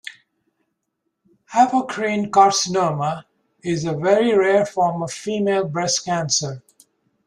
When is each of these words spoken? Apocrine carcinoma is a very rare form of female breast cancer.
Apocrine 1.53 2.31
carcinoma 2.31 3.25
is 3.63 3.85
a 3.85 3.93
very 3.93 4.35
rare 4.35 4.65
form 4.65 5.03
of 5.03 5.13
female 5.13 5.67
breast 5.67 6.05
cancer. 6.05 6.63